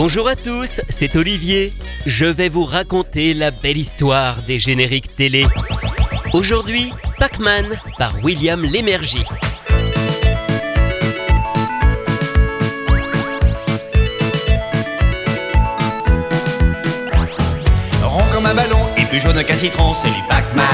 [0.00, 1.72] Bonjour à tous, c'est Olivier.
[2.06, 5.44] Je vais vous raconter la belle histoire des génériques télé.
[6.32, 7.66] Aujourd'hui, Pac-Man
[7.98, 9.24] par William Lémergie.
[18.04, 20.64] Rond comme un ballon et plus jaune qu'un citron, c'est du Pac-Man.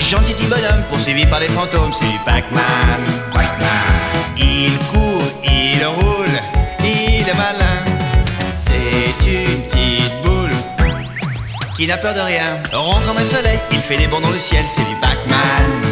[0.00, 3.04] Gentil petit bonhomme poursuivi par les fantômes, c'est du Pac-Man.
[4.36, 6.19] Il court, il roule,
[11.80, 12.62] qui n'a peur de rien.
[12.74, 15.82] Rond comme un soleil, il fait des bonds dans le ciel, c'est du Pac-Man.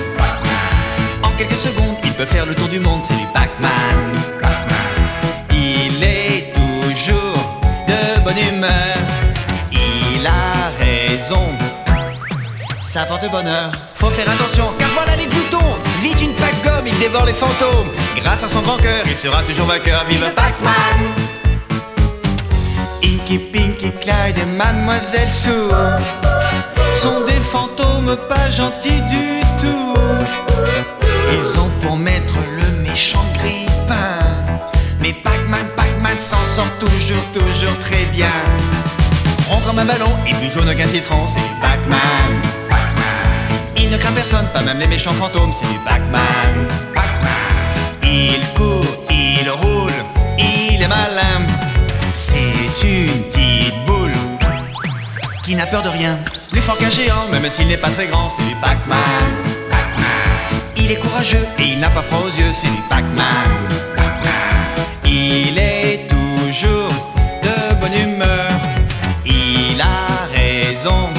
[1.23, 4.21] En quelques secondes, il peut faire le tour du monde, c'est du Pac-Man.
[5.51, 8.99] Il est toujours de bonne humeur.
[9.73, 11.55] Il a raison.
[12.83, 13.73] Ça porte bonheur.
[13.95, 15.75] Faut faire attention, car voilà les boutons.
[16.03, 17.89] Vite une pack gomme, il dévore les fantômes.
[18.15, 20.05] Grâce à son grand cœur, il sera toujours vainqueur.
[20.07, 21.38] Vive Pac-Man!
[23.29, 25.51] Inky, Pinky, Clyde et Mademoiselle Sue
[26.95, 29.95] sont des fantômes pas gentils du tout.
[31.31, 34.25] Ils ont pour maître le méchant grippin.
[35.01, 38.33] Mais Pac-Man, Pac-Man s'en sort toujours, toujours très bien.
[39.51, 41.99] Rond comme un ballon et plus jaune qu'un citron, c'est du Pac-Man.
[43.77, 46.67] Il ne craint personne, pas même les méchants fantômes, c'est du Pac-Man.
[48.03, 49.93] Il court, il roule,
[50.39, 51.48] il est malin.
[52.21, 52.37] C'est
[52.83, 54.11] une petite boule
[55.45, 56.19] qui n'a peur de rien.
[56.51, 58.99] Plus fort qu'un géant, même s'il n'est pas très grand, c'est du Pac-Man.
[60.77, 63.51] Il est courageux et il n'a pas froid aux yeux, c'est du Pac-Man.
[65.05, 66.91] Il est toujours
[67.45, 68.51] de bonne humeur.
[69.25, 71.11] Il a raison.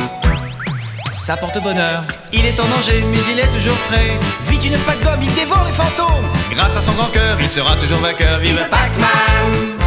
[1.14, 2.04] Ça porte bonheur.
[2.34, 4.20] Il est en danger, mais il est toujours prêt.
[4.50, 6.28] Vite une pack gomme, il dévore les fantômes.
[6.52, 8.40] Grâce à son grand cœur, il sera toujours vainqueur.
[8.40, 9.79] Vive Pac-Man!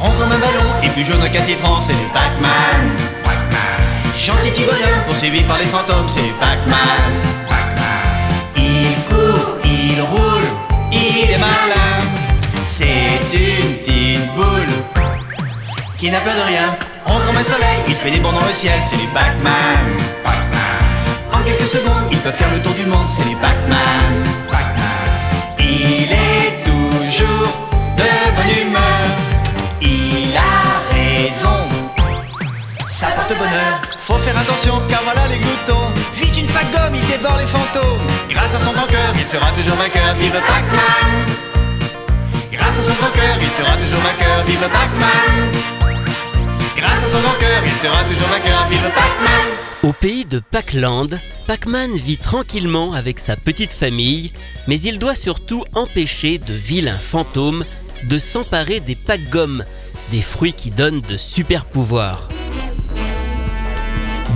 [0.00, 2.96] Rond comme un ballon et plus jaune qu'un citron, c'est Pac-Man.
[4.16, 7.12] Gentil petit bonhomme poursuivi par les fantômes, c'est Pac-Man.
[8.54, 10.46] Il court, il roule,
[10.92, 12.06] il est malin.
[12.62, 12.84] C'est
[13.32, 14.72] une petite boule
[15.96, 16.76] qui n'a peur de rien.
[17.04, 19.52] Rond comme un soleil, il fait des bonds dans le ciel, c'est du Pac-Man.
[21.32, 24.07] En quelques secondes, il peut faire le tour du monde, c'est du Pac-Man.
[33.92, 35.92] Faut faire attention car voilà les gloutons.
[36.16, 38.06] Vite une pack d'hommes, il dévore les fantômes.
[38.30, 40.14] Grâce à son grand cœur, il sera toujours vainqueur.
[40.16, 41.08] Vive Pac-Man.
[42.52, 44.44] Grâce à son grand cœur, il sera toujours vainqueur.
[44.44, 45.96] Vive Pac-Man.
[46.76, 48.66] Grâce à son grand cœur, il sera toujours vainqueur.
[48.68, 49.46] Vive Pac-Man.
[49.82, 51.08] Au pays de Pacland,
[51.46, 54.32] Pac-Man vit tranquillement avec sa petite famille,
[54.66, 57.64] mais il doit surtout empêcher de vilains fantômes
[58.04, 59.64] de s'emparer des pack-gommes,
[60.10, 62.28] des fruits qui donnent de super pouvoirs.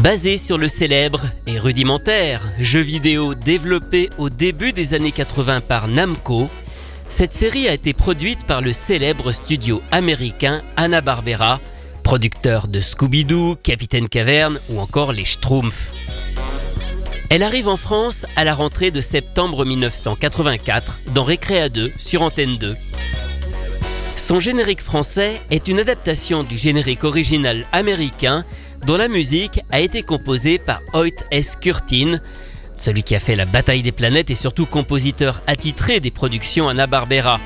[0.02, 5.86] Basé sur le célèbre et rudimentaire jeu vidéo développé au début des années 80 par
[5.86, 6.50] Namco,
[7.06, 11.60] cette série a été produite par le célèbre studio américain Hanna-Barbera,
[12.02, 15.92] producteur de Scooby-Doo, Capitaine Caverne ou encore les Schtroumpfs.
[17.30, 22.58] Elle arrive en France à la rentrée de septembre 1984 dans Récréa 2 sur Antenne
[22.58, 22.74] 2.
[24.16, 28.44] Son générique français est une adaptation du générique original américain
[28.86, 31.56] dont la musique a été composée par Hoyt S.
[31.60, 32.18] Curtin,
[32.76, 37.38] celui qui a fait la bataille des planètes et surtout compositeur attitré des productions Hanna-Barbera.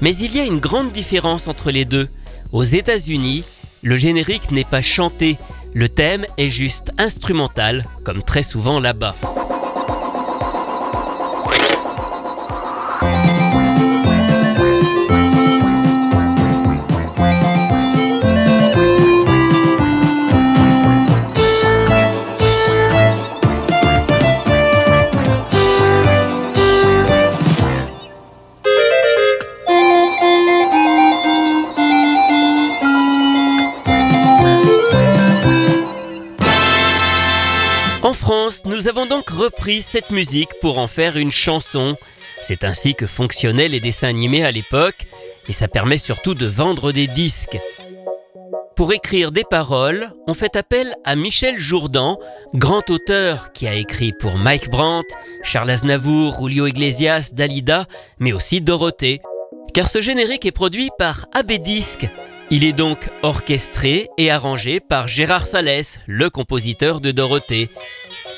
[0.00, 2.08] Mais il y a une grande différence entre les deux.
[2.52, 3.44] Aux États-Unis,
[3.82, 5.38] le générique n'est pas chanté,
[5.72, 9.14] le thème est juste instrumental, comme très souvent là-bas.
[38.80, 41.98] Nous avons donc repris cette musique pour en faire une chanson.
[42.40, 45.06] C'est ainsi que fonctionnaient les dessins animés à l'époque,
[45.48, 47.58] et ça permet surtout de vendre des disques.
[48.76, 52.18] Pour écrire des paroles, on fait appel à Michel Jourdan,
[52.54, 55.08] grand auteur qui a écrit pour Mike Brandt,
[55.42, 57.84] Charles Aznavour, Julio Iglesias, Dalida,
[58.18, 59.20] mais aussi Dorothée.
[59.74, 62.08] Car ce générique est produit par AB Disque.
[62.52, 67.68] Il est donc orchestré et arrangé par Gérard Salès, le compositeur de Dorothée.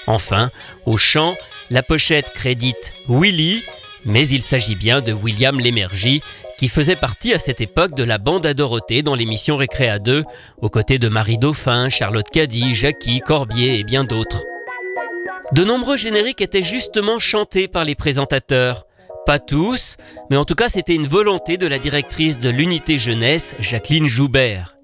[0.07, 0.51] Enfin,
[0.85, 1.35] au chant,
[1.71, 3.63] la pochette crédite Willy,
[4.05, 6.21] mais il s'agit bien de William Lémergie,
[6.59, 10.25] qui faisait partie à cette époque de la bande à Dorothée dans l'émission Récréa 2,
[10.61, 14.45] aux côtés de Marie Dauphin, Charlotte Caddy, Jackie, Corbier et bien d'autres.
[15.53, 18.87] De nombreux génériques étaient justement chantés par les présentateurs.
[19.25, 19.97] Pas tous,
[20.31, 24.77] mais en tout cas c'était une volonté de la directrice de l'unité jeunesse, Jacqueline Joubert.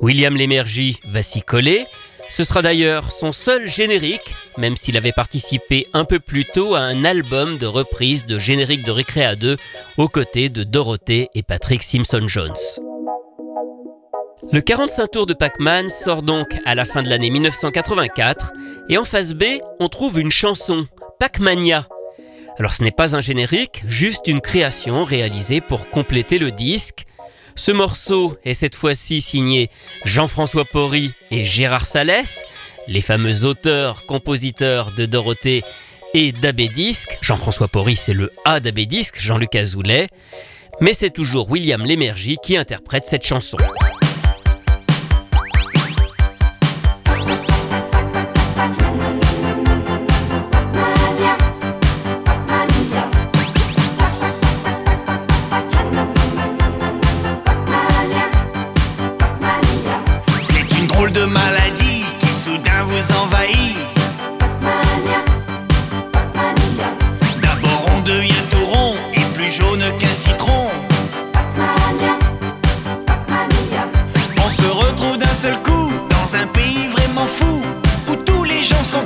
[0.00, 1.84] William Lémergie va s'y coller.
[2.30, 6.80] Ce sera d'ailleurs son seul générique, même s'il avait participé un peu plus tôt à
[6.80, 9.58] un album de reprise de générique de Récréa 2
[9.98, 12.56] aux côtés de Dorothée et Patrick Simpson-Jones.
[14.52, 18.52] Le 45 tours de Pac-Man sort donc à la fin de l'année 1984
[18.88, 19.44] et en face B,
[19.80, 20.86] on trouve une chanson,
[21.20, 21.86] Pac-Mania.
[22.58, 27.06] Alors ce n'est pas un générique, juste une création réalisée pour compléter le disque
[27.58, 29.70] ce morceau est cette fois-ci signé
[30.04, 32.44] Jean-François Porry et Gérard Salès,
[32.86, 35.64] les fameux auteurs, compositeurs de Dorothée
[36.12, 37.18] et d'Abédisque.
[37.22, 40.08] Jean-François Porry, c'est le A d'Abédisque, Jean-Luc Azoulay.
[40.82, 43.56] Mais c'est toujours William Lémergie qui interprète cette chanson.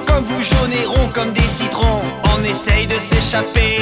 [0.06, 0.72] comme vous, jaunes
[1.12, 2.02] comme des citrons.
[2.36, 3.79] On essaye de s'échapper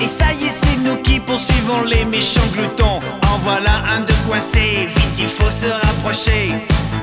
[0.00, 3.00] Et ça y est, c'est nous qui poursuivons les méchants gloutons.
[3.30, 6.52] En voilà un de coincé, vite il faut se rapprocher.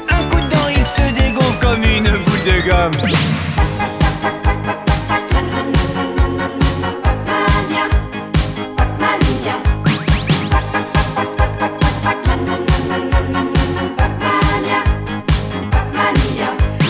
[0.10, 2.92] Un coup de dent, il se dégonfle comme une boule de gomme.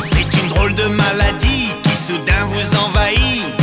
[0.04, 3.61] C'est une drôle de maladie qui soudain vous envahit.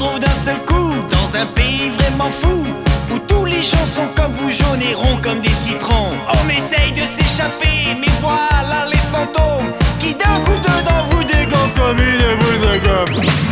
[0.00, 2.64] d'un seul coup dans un pays vraiment fou
[3.12, 6.10] où tous les gens sont comme vous, jaunes et ronds comme des citrons.
[6.28, 11.98] On essaye de s'échapper, mais voilà les fantômes qui d'un coup dedans vous dégorgent comme
[11.98, 13.49] une boule de.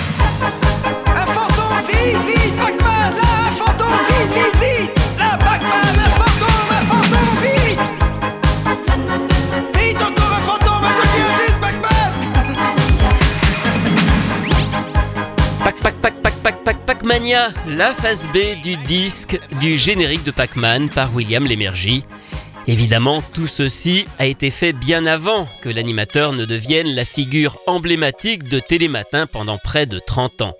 [17.66, 22.04] La phase B du disque du générique de Pac-Man par William Lémergie.
[22.66, 28.44] Évidemment, tout ceci a été fait bien avant que l'animateur ne devienne la figure emblématique
[28.44, 30.54] de Télématin pendant près de 30 ans.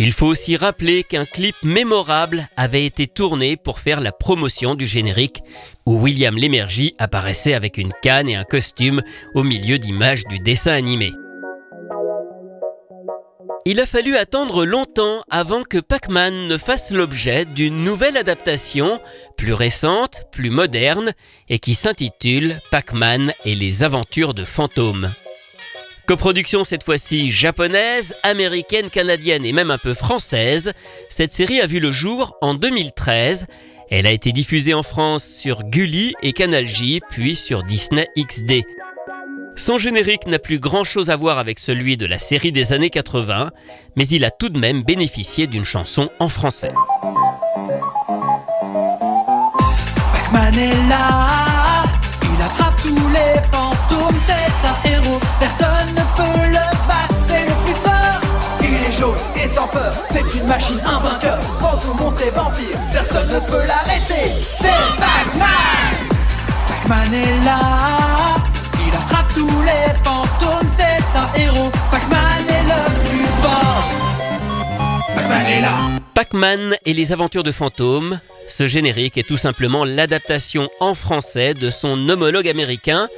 [0.00, 4.86] Il faut aussi rappeler qu'un clip mémorable avait été tourné pour faire la promotion du
[4.86, 5.42] générique,
[5.86, 9.00] où William Lémergie apparaissait avec une canne et un costume
[9.34, 11.12] au milieu d'images du dessin animé.
[13.66, 19.00] Il a fallu attendre longtemps avant que Pac-Man ne fasse l'objet d'une nouvelle adaptation,
[19.36, 21.12] plus récente, plus moderne,
[21.50, 25.12] et qui s'intitule Pac-Man et les aventures de fantômes.
[26.06, 30.72] Coproduction cette fois-ci japonaise, américaine, canadienne et même un peu française,
[31.10, 33.46] cette série a vu le jour en 2013.
[33.90, 38.62] Elle a été diffusée en France sur Gulli et Canal J, puis sur Disney XD.
[39.56, 43.50] Son générique n'a plus grand-chose à voir avec celui de la série des années 80,
[43.96, 46.72] mais il a tout de même bénéficié d'une chanson en français.
[50.12, 51.26] Pac-Man est là,
[52.22, 54.32] il attrape tous les fantômes, c'est
[54.66, 58.20] un héros, personne ne peut le battre, c'est le plus fort.
[58.62, 63.40] Il est jaune et sans peur, c'est une machine invainqueur, fantôme monté vampire, personne ne
[63.40, 66.08] peut l'arrêter, c'est Pac-Man
[66.68, 67.79] Pac-Man est là
[69.34, 71.70] tous les fantômes, c'est un héros.
[71.90, 73.84] Pac-Man est le plus fort.
[75.14, 76.00] Pac-Man est là.
[76.14, 78.20] Pac-Man et les aventures de fantômes.
[78.48, 83.08] Ce générique est tout simplement l'adaptation en français de son homologue américain.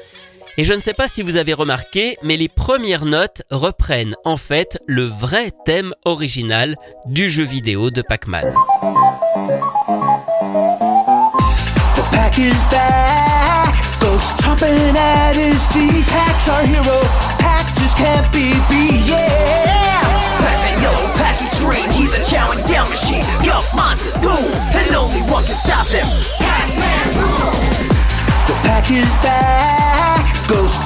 [0.59, 4.37] Et je ne sais pas si vous avez remarqué, mais les premières notes reprennent en
[4.37, 6.77] fait le vrai thème original
[7.07, 8.53] du jeu vidéo de Pac-Man.
[14.23, 15.67] Ghost chomping at his
[16.49, 17.03] our hero.
[17.75, 19.03] Just can't be beat.
[19.11, 19.99] Yeah.
[20.79, 23.25] Yellow, he's a chowing down machine.
[23.43, 26.07] Yup, and only one can stop rules.
[28.47, 30.23] The pack is back.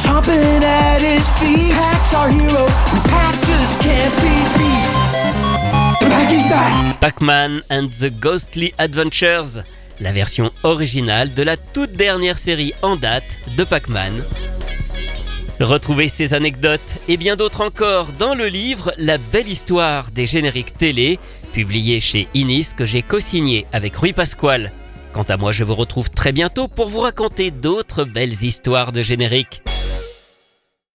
[0.01, 1.73] Chomping at his feet.
[1.75, 2.67] Pack's our hero.
[3.13, 4.93] Pack just can't be beat.
[6.01, 7.01] The pack is back.
[7.01, 9.59] Pac-Man and the Ghostly Adventures,
[10.01, 14.25] la version originale de la toute dernière série en date de Pac-Man.
[15.61, 20.77] Retrouvez ces anecdotes et bien d'autres encore dans le livre La belle histoire des génériques
[20.77, 21.19] télé,
[21.55, 24.73] publié chez Inis que j'ai co-signé avec Rui Pasquale.
[25.15, 29.03] Quant à moi, je vous retrouve très bientôt pour vous raconter d'autres belles histoires de
[29.03, 29.63] génériques.